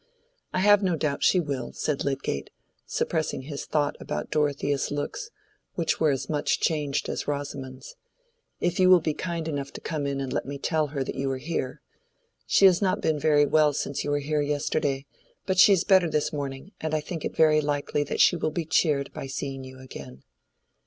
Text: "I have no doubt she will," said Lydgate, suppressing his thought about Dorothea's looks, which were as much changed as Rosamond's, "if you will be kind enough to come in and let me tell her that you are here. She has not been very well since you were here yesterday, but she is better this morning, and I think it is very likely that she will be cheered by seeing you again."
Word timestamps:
"I 0.51 0.61
have 0.61 0.81
no 0.81 0.95
doubt 0.95 1.23
she 1.23 1.39
will," 1.39 1.73
said 1.73 2.03
Lydgate, 2.03 2.49
suppressing 2.87 3.43
his 3.43 3.65
thought 3.65 3.95
about 3.99 4.31
Dorothea's 4.31 4.89
looks, 4.89 5.29
which 5.75 5.99
were 5.99 6.09
as 6.09 6.27
much 6.27 6.59
changed 6.59 7.07
as 7.07 7.27
Rosamond's, 7.27 7.95
"if 8.59 8.79
you 8.79 8.89
will 8.89 8.99
be 8.99 9.13
kind 9.13 9.47
enough 9.47 9.71
to 9.73 9.79
come 9.79 10.07
in 10.07 10.19
and 10.19 10.33
let 10.33 10.47
me 10.47 10.57
tell 10.57 10.87
her 10.87 11.03
that 11.03 11.13
you 11.13 11.29
are 11.29 11.37
here. 11.37 11.81
She 12.47 12.65
has 12.65 12.81
not 12.81 12.99
been 12.99 13.19
very 13.19 13.45
well 13.45 13.73
since 13.73 14.03
you 14.03 14.09
were 14.09 14.17
here 14.17 14.41
yesterday, 14.41 15.05
but 15.45 15.59
she 15.59 15.71
is 15.71 15.83
better 15.83 16.09
this 16.09 16.33
morning, 16.33 16.71
and 16.81 16.95
I 16.95 16.99
think 16.99 17.23
it 17.23 17.33
is 17.33 17.37
very 17.37 17.61
likely 17.61 18.03
that 18.05 18.19
she 18.19 18.35
will 18.35 18.49
be 18.49 18.65
cheered 18.65 19.13
by 19.13 19.27
seeing 19.27 19.63
you 19.63 19.77
again." 19.77 20.23